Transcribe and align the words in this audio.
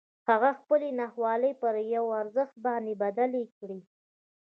هغه 0.29 0.49
خپلې 0.59 0.89
ناخوالې 0.99 1.51
پر 1.61 1.73
یوه 1.95 2.11
ارزښت 2.21 2.55
باندې 2.65 2.93
بدلې 3.03 3.43
کړې 3.57 3.79